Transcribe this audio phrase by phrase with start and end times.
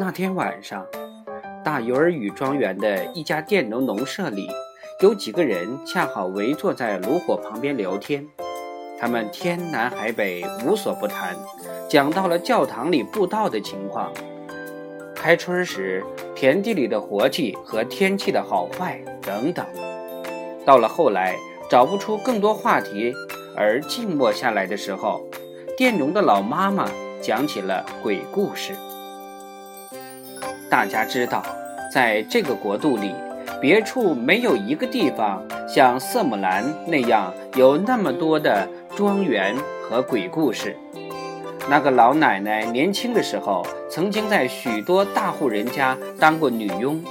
[0.00, 0.86] 那天晚上，
[1.62, 4.48] 大尤尔语庄园的一家佃农农舍里，
[5.02, 8.26] 有几个人恰好围坐在炉火旁边聊天。
[8.98, 11.36] 他们天南海北无所不谈，
[11.86, 14.10] 讲到了教堂里布道的情况，
[15.14, 16.02] 开春时
[16.34, 19.66] 田地里的活计和天气的好坏等等。
[20.64, 21.36] 到了后来，
[21.68, 23.12] 找不出更多话题
[23.54, 25.20] 而静默下来的时候，
[25.76, 28.72] 佃农的老妈妈讲起了鬼故事。
[30.70, 31.42] 大家知道，
[31.92, 33.12] 在这个国度里，
[33.60, 40.76] 别处没有一个地方像色姆兰那样有那么多的庄园和鬼故事。
[41.68, 47.02] 那个老奶奶年轻的时候，曾经在许多大户人家当过女佣，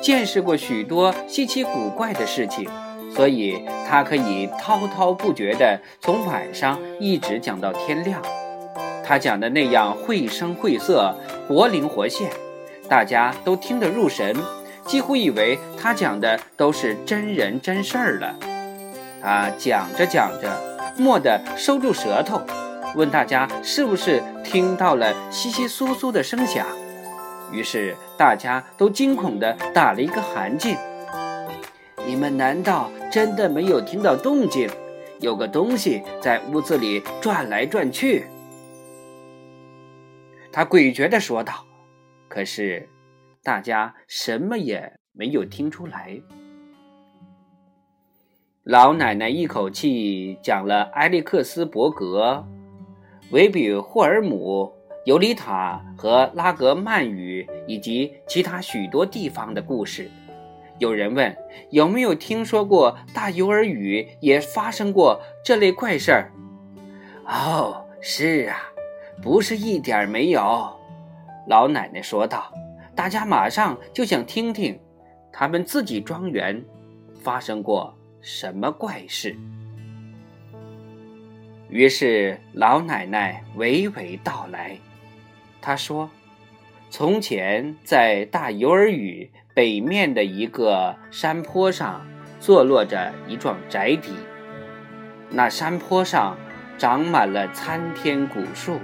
[0.00, 2.68] 见识过许多稀奇古怪的事情，
[3.12, 8.22] 所以她可以滔滔不绝地从晚上一直讲到天亮。
[9.04, 11.12] 她讲的那样绘声绘色、
[11.48, 12.30] 活灵活现。
[12.90, 14.36] 大家都听得入神，
[14.84, 18.36] 几乎以为他讲的都是真人真事儿了。
[19.22, 20.50] 他讲着讲着，
[20.98, 22.42] 蓦地收住舌头，
[22.96, 26.66] 问大家是不是听到了窸窸窣窣的声响。
[27.52, 30.76] 于是大家都惊恐地打了一个寒噤。
[32.04, 34.68] 你们难道真的没有听到动静？
[35.20, 38.26] 有个东西在屋子里转来转去。
[40.50, 41.69] 他诡谲地说道。
[42.30, 42.88] 可是，
[43.42, 46.20] 大家什么也没有听出来。
[48.62, 52.46] 老奶奶一口气讲了埃利克斯伯格、
[53.32, 54.72] 维比霍尔姆、
[55.04, 60.08] 尤里塔和拉格曼语以及其他许多地方的故事。
[60.78, 61.36] 有人问
[61.70, 66.30] 有没有听说过大尤尔语也发生过这类怪事儿？
[67.26, 68.70] 哦，是啊，
[69.20, 70.79] 不是一点没有。
[71.50, 72.54] 老奶奶说道
[72.94, 74.78] ：“大家马上就想听听，
[75.32, 76.64] 他们自己庄园
[77.24, 79.34] 发生过什么怪事。”
[81.68, 84.78] 于是老奶奶娓娓道来。
[85.60, 86.08] 她说
[86.88, 92.06] ：“从前在大尤尔语北面的一个山坡上，
[92.38, 94.12] 坐落着一幢宅邸。
[95.28, 96.38] 那山坡上
[96.78, 98.78] 长满了参天古树。”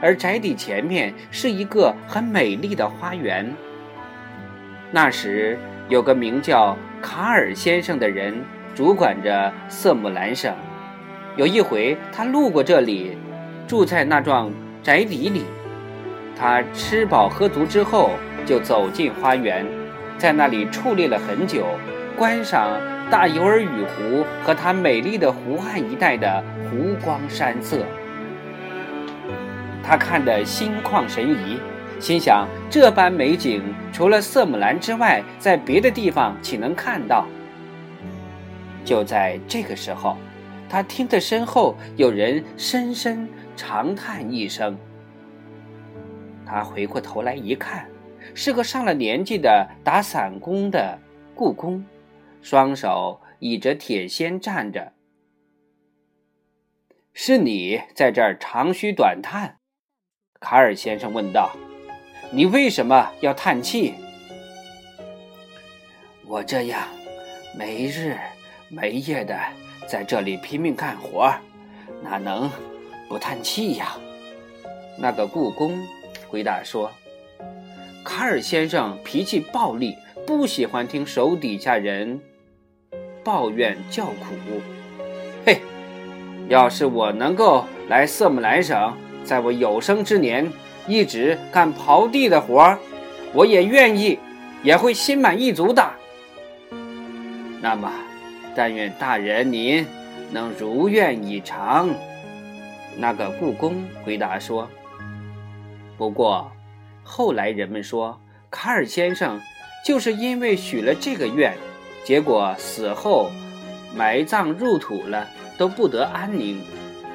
[0.00, 3.50] 而宅邸前面是一个很美丽的花园。
[4.92, 5.58] 那时
[5.88, 8.34] 有个名叫卡尔先生的人
[8.74, 10.54] 主管着色姆兰省。
[11.36, 13.16] 有一回，他路过这里，
[13.66, 14.50] 住在那幢
[14.82, 15.44] 宅邸里。
[16.38, 18.10] 他吃饱喝足之后，
[18.44, 19.66] 就走进花园，
[20.18, 21.66] 在那里矗立了很久，
[22.16, 22.80] 观赏
[23.10, 27.84] 大尤尔语湖和它美丽的湖岸一带的湖光山色。
[29.86, 31.60] 他看得心旷神怡，
[32.00, 37.24] 心想：这般美景，除了色姆兰之外，在别的地方岂能看到？
[38.84, 40.16] 就在这个时候，
[40.68, 44.76] 他听得身后有人深深长叹一声。
[46.44, 47.88] 他回过头来一看，
[48.34, 50.98] 是个上了年纪的打散工的
[51.32, 51.84] 故宫，
[52.42, 54.92] 双手倚着铁锨站着。
[57.12, 59.58] 是你在这儿长吁短叹？
[60.40, 61.50] 卡尔先生问道
[62.30, 63.94] ：“你为什么要叹气？”
[66.26, 66.86] 我这样
[67.56, 68.16] 没日
[68.68, 69.38] 没夜的
[69.86, 71.32] 在这里拼命干活，
[72.02, 72.50] 哪能
[73.08, 73.96] 不叹气呀？
[74.98, 75.78] 那个故宫
[76.28, 76.90] 回答说
[78.04, 79.96] ：“卡尔先生脾气暴戾，
[80.26, 82.20] 不喜欢听手底下人
[83.24, 84.60] 抱怨叫苦。
[85.46, 85.60] 嘿，
[86.48, 88.96] 要是我能够来色姆兰省。”
[89.26, 90.50] 在我有生之年，
[90.86, 92.78] 一直干刨地的活儿，
[93.32, 94.18] 我也愿意，
[94.62, 95.84] 也会心满意足的。
[97.60, 97.90] 那么，
[98.54, 99.84] 但愿大人您
[100.30, 101.90] 能如愿以偿。
[102.96, 104.70] 那个故宫回答说
[105.98, 106.50] ：“不过，
[107.02, 108.18] 后来人们说，
[108.48, 109.40] 卡尔先生
[109.84, 111.52] 就是因为许了这个愿，
[112.04, 113.28] 结果死后
[113.94, 115.26] 埋葬入土了，
[115.58, 116.60] 都不得安宁。”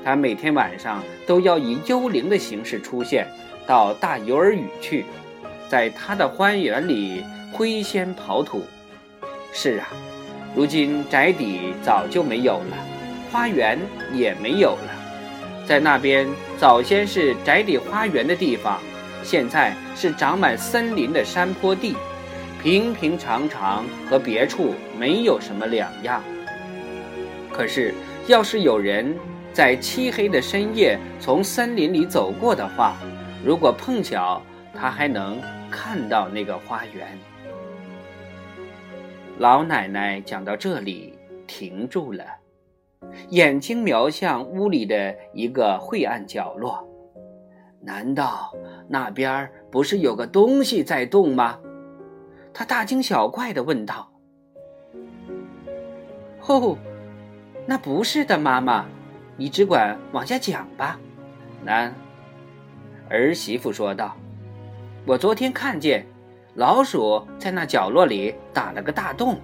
[0.04, 3.28] 他每天晚上都要以幽灵的形式出现，
[3.68, 5.06] 到大游儿语去，
[5.70, 8.66] 在他的花园里挥仙刨土。
[9.54, 9.88] 是啊，
[10.56, 12.78] 如今宅邸早就没有了，
[13.32, 13.78] 花园
[14.14, 15.66] 也没有了。
[15.68, 16.28] 在那边
[16.58, 18.80] 早先是宅邸花园的地方，
[19.24, 21.96] 现在是长满森林的山坡地，
[22.64, 26.24] 平平常常，和别处没有什么两样。
[27.52, 27.94] 可是，
[28.28, 29.16] 要是有人……
[29.54, 32.96] 在漆黑的深夜从森林里走过的话，
[33.46, 34.42] 如果碰巧
[34.74, 35.40] 他还能
[35.70, 37.18] 看到那个花园。
[39.38, 41.18] 老奶奶讲到这里
[41.48, 42.24] 停住了，
[43.30, 46.88] 眼睛瞄向屋里的一个晦暗角落。
[47.82, 48.54] 难道
[48.88, 51.60] 那边不是有个东西在动吗？
[52.54, 54.12] 他大惊小怪地问道。
[56.48, 56.78] “哦，
[57.66, 58.86] 那不是的，妈妈，
[59.42, 61.00] 你只管往下讲吧。”
[61.66, 61.92] 男
[63.10, 64.16] 儿媳妇说道
[65.08, 66.06] ：“我昨天看见
[66.54, 69.42] 老鼠在那角落里打了个大洞，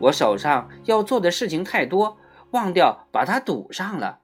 [0.00, 2.18] 我手上要做的事情太多，
[2.50, 4.18] 忘掉把它堵上了。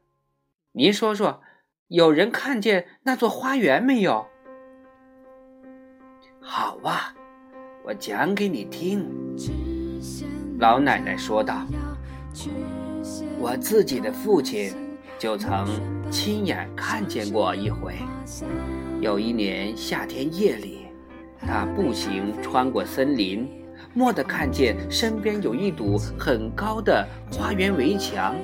[0.72, 1.40] 您说说。”
[1.88, 4.26] 有人看见那座花园没有？
[6.40, 7.14] 好啊，
[7.84, 9.08] 我讲给你听。
[10.58, 11.64] 老奶奶说道
[13.38, 14.74] ：“我自己的父亲
[15.18, 15.66] 就曾
[16.10, 17.94] 亲眼看见过一回。
[19.00, 20.86] 有一年夏天夜里，
[21.40, 23.48] 他步行穿过森林。”
[23.94, 28.34] 蓦地看见身边有一堵很高的花园围墙，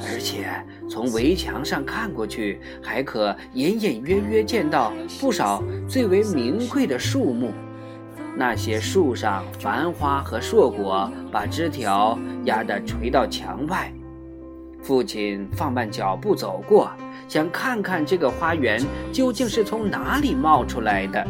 [0.00, 0.46] 而且
[0.88, 7.52] 从围墙上看过去，还可隐隐约约见到不少最为名贵的树木。
[8.36, 13.92] 那些树上繁花和硕果，把枝条压得垂到墙外。
[14.82, 16.90] 父亲放慢脚步走过，
[17.28, 18.82] 想看看这个花园
[19.12, 21.26] 究竟是从哪里冒出来的。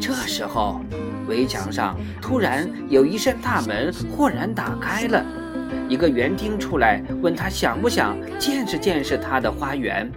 [0.00, 0.80] 这时候。
[1.26, 5.24] 围墙上突然有一扇大门豁然打开了，
[5.88, 10.12] 一个园丁出来问他想不想见识见识他的花园。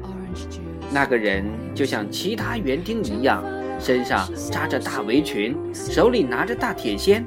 [0.92, 3.42] 那个人就像其他园丁一样，
[3.80, 7.24] 身上扎着大围裙，手里拿着大铁锨。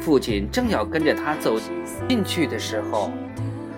[0.00, 1.56] 父亲正要跟着他走
[2.08, 3.12] 进去的时候。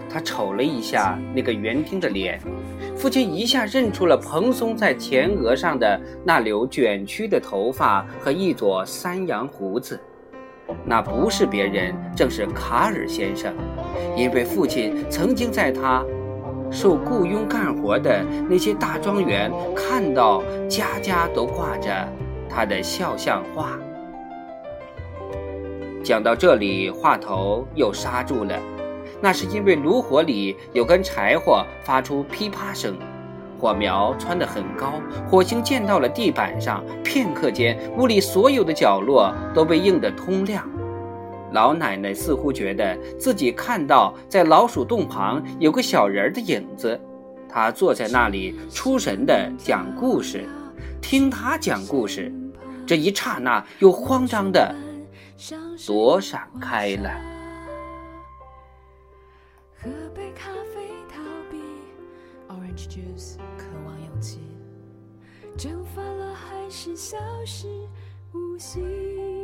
[0.09, 2.41] 他瞅了一下那个园丁的脸，
[2.97, 10.01] 父亲一下认出了蓬松在前额上的那绺卷曲的头发和一撮山羊胡子，
[10.85, 13.55] 那不是别人，正是卡尔先生，
[14.17, 16.05] 因为父亲曾经在他
[16.71, 21.91] 受雇佣干活的那些大庄园看到家家都挂着
[22.49, 23.79] 他的肖像画。
[26.03, 28.59] 讲到这里，话头又刹住了。
[29.21, 32.97] 那是因为炉火里有根柴火发出噼啪声，
[33.59, 34.93] 火苗蹿得很高，
[35.29, 36.85] 火星溅到了地板上。
[37.03, 40.65] 片刻间，屋里所有的角落都被映得通亮。
[41.53, 47.01] 老奶奶似乎觉得自己看到在老鼠洞旁有个小人的影子，
[47.49, 50.47] 她坐在那里出神地讲故事，
[51.01, 52.31] 听他讲故事，
[52.87, 54.75] 这一刹那又慌张地
[55.87, 57.11] 躲闪开了。
[63.57, 64.39] 渴望勇气，
[65.57, 67.67] 蒸发了还是消失
[68.33, 69.38] 无息。